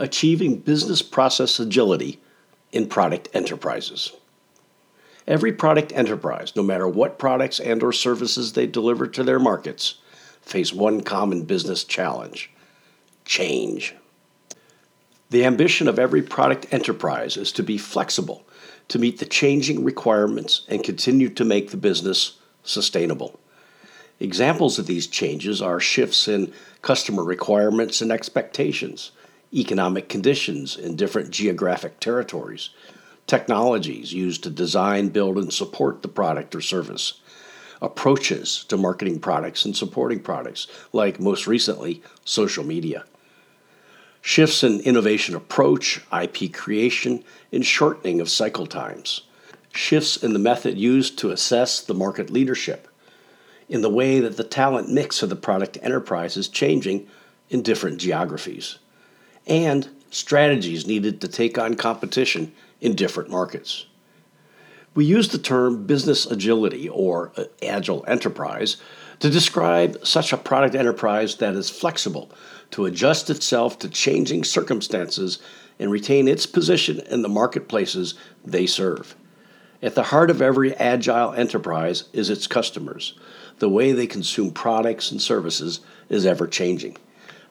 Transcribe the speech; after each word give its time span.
Achieving 0.00 0.56
Business 0.56 1.02
Process 1.02 1.60
Agility 1.60 2.18
in 2.72 2.88
Product 2.88 3.28
Enterprises. 3.34 4.12
Every 5.26 5.52
product 5.52 5.92
enterprise, 5.92 6.56
no 6.56 6.62
matter 6.62 6.88
what 6.88 7.18
products 7.18 7.60
and 7.60 7.82
or 7.82 7.92
services 7.92 8.54
they 8.54 8.66
deliver 8.66 9.06
to 9.08 9.22
their 9.22 9.38
markets, 9.38 9.96
face 10.40 10.72
one 10.72 11.02
common 11.02 11.42
business 11.42 11.84
challenge: 11.84 12.50
change. 13.26 13.94
The 15.28 15.44
ambition 15.44 15.86
of 15.86 15.98
every 15.98 16.22
product 16.22 16.72
enterprise 16.72 17.36
is 17.36 17.52
to 17.52 17.62
be 17.62 17.76
flexible 17.76 18.46
to 18.88 18.98
meet 18.98 19.18
the 19.18 19.26
changing 19.26 19.84
requirements 19.84 20.62
and 20.66 20.82
continue 20.82 21.28
to 21.28 21.44
make 21.44 21.72
the 21.72 21.76
business 21.76 22.38
sustainable. 22.62 23.38
Examples 24.18 24.78
of 24.78 24.86
these 24.86 25.06
changes 25.06 25.60
are 25.60 25.78
shifts 25.78 26.26
in 26.26 26.54
customer 26.80 27.22
requirements 27.22 28.00
and 28.00 28.10
expectations, 28.10 29.12
economic 29.52 30.08
conditions 30.08 30.76
in 30.76 30.96
different 30.96 31.30
geographic 31.30 31.98
territories, 32.00 32.70
technologies 33.26 34.12
used 34.12 34.42
to 34.42 34.50
design, 34.50 35.08
build, 35.08 35.38
and 35.38 35.52
support 35.52 36.02
the 36.02 36.08
product 36.08 36.54
or 36.54 36.60
service, 36.60 37.20
approaches 37.82 38.64
to 38.68 38.76
marketing 38.76 39.18
products 39.18 39.64
and 39.64 39.76
supporting 39.76 40.20
products, 40.20 40.66
like 40.92 41.18
most 41.18 41.46
recently, 41.46 42.02
social 42.24 42.64
media. 42.64 43.04
Shifts 44.20 44.62
in 44.62 44.80
innovation 44.80 45.34
approach, 45.34 46.00
IP 46.12 46.52
creation, 46.52 47.24
and 47.52 47.64
shortening 47.64 48.20
of 48.20 48.28
cycle 48.28 48.66
times, 48.66 49.22
shifts 49.72 50.16
in 50.16 50.32
the 50.32 50.38
method 50.38 50.76
used 50.76 51.18
to 51.18 51.30
assess 51.30 51.80
the 51.80 51.94
market 51.94 52.30
leadership, 52.30 52.88
in 53.68 53.80
the 53.82 53.90
way 53.90 54.20
that 54.20 54.36
the 54.36 54.44
talent 54.44 54.90
mix 54.90 55.22
of 55.22 55.28
the 55.30 55.36
product 55.36 55.78
enterprise 55.80 56.36
is 56.36 56.48
changing 56.48 57.06
in 57.48 57.62
different 57.62 57.98
geographies, 57.98 58.78
and 59.46 59.88
strategies 60.10 60.86
needed 60.86 61.20
to 61.20 61.28
take 61.28 61.58
on 61.58 61.74
competition 61.74 62.52
in 62.80 62.94
different 62.94 63.30
markets. 63.30 63.86
We 64.94 65.04
use 65.04 65.28
the 65.28 65.38
term 65.38 65.86
business 65.86 66.26
agility 66.26 66.88
or 66.88 67.32
uh, 67.36 67.44
agile 67.62 68.04
enterprise 68.08 68.76
to 69.20 69.30
describe 69.30 70.04
such 70.04 70.32
a 70.32 70.36
product 70.36 70.74
enterprise 70.74 71.36
that 71.36 71.54
is 71.54 71.70
flexible 71.70 72.30
to 72.72 72.86
adjust 72.86 73.30
itself 73.30 73.78
to 73.78 73.88
changing 73.88 74.44
circumstances 74.44 75.38
and 75.78 75.90
retain 75.90 76.26
its 76.28 76.46
position 76.46 77.00
in 77.10 77.22
the 77.22 77.28
marketplaces 77.28 78.14
they 78.44 78.66
serve. 78.66 79.14
At 79.82 79.94
the 79.94 80.04
heart 80.04 80.30
of 80.30 80.42
every 80.42 80.74
agile 80.74 81.32
enterprise 81.32 82.04
is 82.12 82.28
its 82.28 82.46
customers. 82.46 83.14
The 83.58 83.68
way 83.68 83.92
they 83.92 84.06
consume 84.06 84.50
products 84.50 85.10
and 85.10 85.20
services 85.22 85.80
is 86.08 86.26
ever 86.26 86.46
changing. 86.46 86.96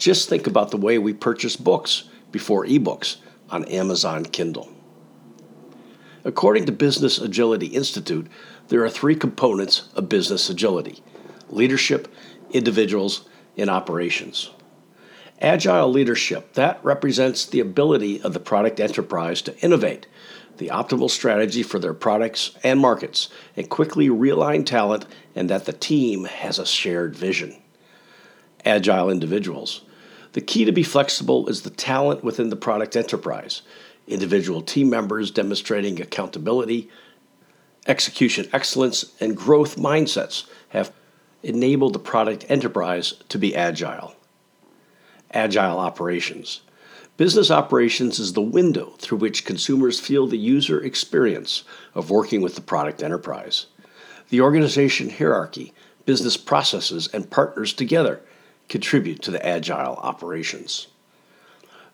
Just 0.00 0.30
think 0.30 0.46
about 0.46 0.70
the 0.70 0.78
way 0.78 0.96
we 0.96 1.12
purchase 1.12 1.56
books 1.56 2.04
before 2.32 2.64
ebooks 2.64 3.16
on 3.50 3.66
Amazon 3.66 4.24
Kindle. 4.24 4.72
According 6.24 6.64
to 6.64 6.72
Business 6.72 7.18
Agility 7.18 7.66
Institute, 7.66 8.26
there 8.68 8.82
are 8.82 8.88
three 8.88 9.14
components 9.14 9.90
of 9.94 10.08
business 10.08 10.48
agility 10.48 11.02
leadership, 11.50 12.08
individuals, 12.50 13.28
and 13.58 13.68
operations. 13.68 14.48
Agile 15.38 15.90
leadership, 15.90 16.54
that 16.54 16.82
represents 16.82 17.44
the 17.44 17.60
ability 17.60 18.22
of 18.22 18.32
the 18.32 18.40
product 18.40 18.80
enterprise 18.80 19.42
to 19.42 19.58
innovate 19.58 20.06
the 20.56 20.68
optimal 20.68 21.10
strategy 21.10 21.62
for 21.62 21.78
their 21.78 21.92
products 21.92 22.52
and 22.64 22.80
markets 22.80 23.28
and 23.54 23.68
quickly 23.68 24.08
realign 24.08 24.64
talent 24.64 25.04
and 25.34 25.50
that 25.50 25.66
the 25.66 25.74
team 25.74 26.24
has 26.24 26.58
a 26.58 26.64
shared 26.64 27.14
vision. 27.14 27.54
Agile 28.64 29.10
individuals. 29.10 29.82
The 30.32 30.40
key 30.40 30.64
to 30.64 30.72
be 30.72 30.82
flexible 30.82 31.48
is 31.48 31.62
the 31.62 31.70
talent 31.70 32.22
within 32.22 32.50
the 32.50 32.56
product 32.56 32.96
enterprise. 32.96 33.62
Individual 34.06 34.62
team 34.62 34.88
members 34.88 35.30
demonstrating 35.30 36.00
accountability, 36.00 36.88
execution 37.86 38.48
excellence, 38.52 39.12
and 39.20 39.36
growth 39.36 39.76
mindsets 39.76 40.48
have 40.70 40.92
enabled 41.42 41.94
the 41.94 41.98
product 41.98 42.44
enterprise 42.48 43.14
to 43.28 43.38
be 43.38 43.56
agile 43.56 44.14
agile 45.32 45.78
operations. 45.78 46.60
Business 47.16 47.50
operations 47.50 48.18
is 48.18 48.32
the 48.32 48.40
window 48.40 48.94
through 48.98 49.18
which 49.18 49.44
consumers 49.44 50.00
feel 50.00 50.26
the 50.26 50.38
user 50.38 50.82
experience 50.82 51.64
of 51.94 52.10
working 52.10 52.40
with 52.40 52.54
the 52.54 52.60
product 52.60 53.02
enterprise. 53.02 53.66
The 54.30 54.40
organization 54.40 55.10
hierarchy, 55.10 55.72
business 56.06 56.36
processes, 56.36 57.08
and 57.12 57.30
partners 57.30 57.72
together 57.72 58.22
contribute 58.70 59.20
to 59.20 59.30
the 59.30 59.46
agile 59.46 59.96
operations. 59.96 60.86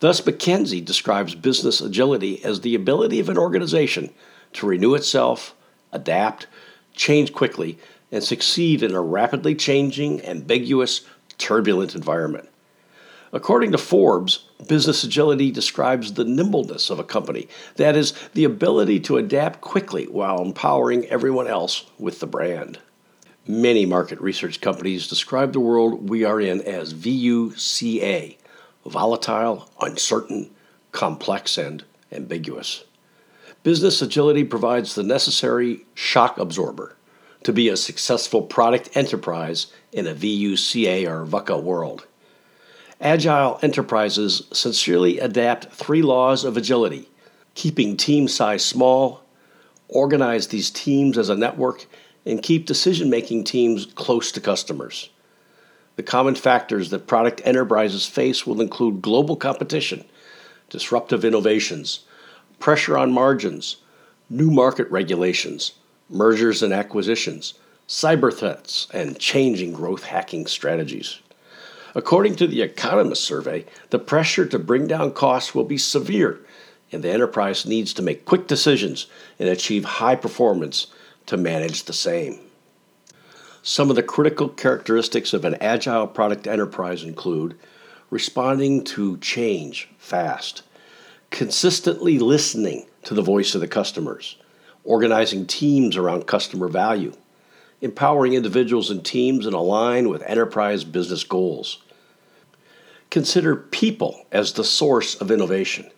Thus, 0.00 0.20
McKinsey 0.22 0.84
describes 0.84 1.36
business 1.36 1.80
agility 1.80 2.44
as 2.44 2.60
the 2.60 2.74
ability 2.74 3.20
of 3.20 3.28
an 3.28 3.38
organization 3.38 4.10
to 4.54 4.66
renew 4.66 4.94
itself, 4.94 5.54
adapt, 5.92 6.48
change 6.94 7.32
quickly, 7.32 7.78
and 8.10 8.24
succeed 8.24 8.82
in 8.82 8.94
a 8.94 9.00
rapidly 9.00 9.54
changing, 9.54 10.24
ambiguous, 10.24 11.02
turbulent 11.38 11.94
environment. 11.94 12.48
According 13.32 13.72
to 13.72 13.78
Forbes, 13.78 14.44
business 14.66 15.04
agility 15.04 15.50
describes 15.50 16.12
the 16.12 16.24
nimbleness 16.24 16.90
of 16.90 16.98
a 16.98 17.04
company, 17.04 17.48
that 17.76 17.96
is, 17.96 18.12
the 18.34 18.44
ability 18.44 19.00
to 19.00 19.16
adapt 19.16 19.60
quickly 19.60 20.04
while 20.06 20.42
empowering 20.42 21.06
everyone 21.06 21.46
else 21.46 21.86
with 21.98 22.20
the 22.20 22.26
brand. 22.26 22.78
Many 23.46 23.86
market 23.86 24.20
research 24.20 24.60
companies 24.60 25.08
describe 25.08 25.52
the 25.52 25.58
world 25.58 26.08
we 26.08 26.22
are 26.22 26.40
in 26.40 26.60
as 26.60 26.94
VUCA 26.94 28.36
volatile, 28.86 29.68
uncertain, 29.80 30.50
complex, 30.92 31.58
and 31.58 31.84
ambiguous. 32.12 32.84
Business 33.64 34.00
agility 34.00 34.44
provides 34.44 34.94
the 34.94 35.02
necessary 35.02 35.84
shock 35.94 36.38
absorber 36.38 36.96
to 37.42 37.52
be 37.52 37.68
a 37.68 37.76
successful 37.76 38.42
product 38.42 38.96
enterprise 38.96 39.72
in 39.92 40.06
a 40.06 40.14
VUCA 40.14 41.08
or 41.08 41.26
VUCA 41.26 41.60
world. 41.60 42.06
Agile 43.00 43.58
enterprises 43.62 44.44
sincerely 44.52 45.18
adapt 45.18 45.72
three 45.72 46.02
laws 46.02 46.44
of 46.44 46.56
agility 46.56 47.08
keeping 47.54 47.96
team 47.96 48.28
size 48.28 48.64
small, 48.64 49.22
organize 49.88 50.46
these 50.48 50.70
teams 50.70 51.18
as 51.18 51.28
a 51.28 51.36
network, 51.36 51.86
and 52.24 52.42
keep 52.42 52.66
decision 52.66 53.10
making 53.10 53.44
teams 53.44 53.86
close 53.86 54.32
to 54.32 54.40
customers. 54.40 55.10
The 55.96 56.02
common 56.02 56.34
factors 56.34 56.90
that 56.90 57.06
product 57.06 57.42
enterprises 57.44 58.06
face 58.06 58.46
will 58.46 58.60
include 58.60 59.02
global 59.02 59.36
competition, 59.36 60.04
disruptive 60.70 61.24
innovations, 61.24 62.00
pressure 62.58 62.96
on 62.96 63.12
margins, 63.12 63.76
new 64.30 64.50
market 64.50 64.90
regulations, 64.90 65.72
mergers 66.08 66.62
and 66.62 66.72
acquisitions, 66.72 67.54
cyber 67.88 68.32
threats, 68.32 68.86
and 68.92 69.18
changing 69.18 69.72
growth 69.72 70.04
hacking 70.04 70.46
strategies. 70.46 71.20
According 71.94 72.36
to 72.36 72.46
the 72.46 72.62
Economist 72.62 73.22
survey, 73.22 73.66
the 73.90 73.98
pressure 73.98 74.46
to 74.46 74.58
bring 74.58 74.86
down 74.86 75.12
costs 75.12 75.54
will 75.54 75.64
be 75.64 75.76
severe, 75.76 76.40
and 76.90 77.02
the 77.02 77.10
enterprise 77.10 77.66
needs 77.66 77.92
to 77.94 78.02
make 78.02 78.24
quick 78.24 78.46
decisions 78.46 79.06
and 79.38 79.48
achieve 79.48 79.84
high 79.84 80.16
performance 80.16 80.86
to 81.26 81.36
manage 81.36 81.84
the 81.84 81.92
same. 81.92 82.40
Some 83.62 83.90
of 83.90 83.96
the 83.96 84.02
critical 84.02 84.48
characteristics 84.48 85.32
of 85.32 85.44
an 85.44 85.54
agile 85.60 86.06
product 86.06 86.46
enterprise 86.46 87.04
include 87.04 87.58
responding 88.10 88.84
to 88.84 89.16
change 89.18 89.88
fast, 89.98 90.62
consistently 91.30 92.18
listening 92.18 92.86
to 93.04 93.14
the 93.14 93.22
voice 93.22 93.54
of 93.54 93.60
the 93.60 93.68
customers, 93.68 94.36
organizing 94.84 95.46
teams 95.46 95.96
around 95.96 96.26
customer 96.26 96.68
value, 96.68 97.12
empowering 97.80 98.34
individuals 98.34 98.90
and 98.90 99.04
teams 99.04 99.46
and 99.46 99.54
align 99.54 100.08
with 100.08 100.22
enterprise 100.22 100.84
business 100.84 101.24
goals. 101.24 101.82
Consider 103.10 103.56
people 103.56 104.26
as 104.32 104.52
the 104.52 104.64
source 104.64 105.14
of 105.16 105.30
innovation. 105.30 105.90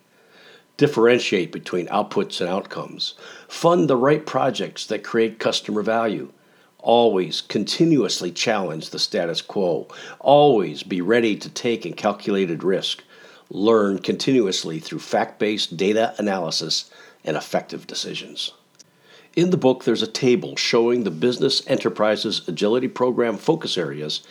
Differentiate 0.76 1.52
between 1.52 1.86
outputs 1.86 2.40
and 2.40 2.50
outcomes. 2.50 3.14
Fund 3.46 3.88
the 3.88 3.96
right 3.96 4.26
projects 4.26 4.84
that 4.86 5.04
create 5.04 5.38
customer 5.38 5.82
value. 5.82 6.32
Always 6.78 7.40
continuously 7.40 8.32
challenge 8.32 8.90
the 8.90 8.98
status 8.98 9.40
quo. 9.40 9.86
Always 10.18 10.82
be 10.82 11.00
ready 11.00 11.36
to 11.36 11.48
take 11.48 11.84
and 11.84 11.96
calculated 11.96 12.64
risk. 12.64 13.04
Learn 13.50 14.00
continuously 14.00 14.80
through 14.80 14.98
fact 14.98 15.38
based 15.38 15.76
data 15.76 16.12
analysis 16.18 16.90
and 17.24 17.36
effective 17.36 17.86
decisions. 17.86 18.52
In 19.36 19.50
the 19.50 19.56
book, 19.56 19.84
there's 19.84 20.02
a 20.02 20.08
table 20.08 20.56
showing 20.56 21.04
the 21.04 21.10
Business 21.12 21.64
Enterprises 21.68 22.46
Agility 22.48 22.88
Program 22.88 23.36
focus 23.36 23.78
areas 23.78 24.22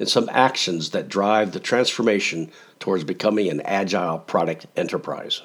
and 0.00 0.08
some 0.08 0.28
actions 0.32 0.90
that 0.90 1.08
drive 1.08 1.52
the 1.52 1.60
transformation 1.60 2.50
towards 2.80 3.04
becoming 3.04 3.48
an 3.48 3.60
agile 3.60 4.18
product 4.18 4.66
enterprise. 4.76 5.42